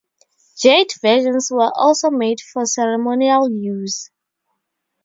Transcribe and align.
Jade 0.57 0.91
versions 1.03 1.51
were 1.51 1.71
also 1.75 2.09
made 2.09 2.41
for 2.41 2.65
ceremonial 2.65 3.47
use. 3.51 4.09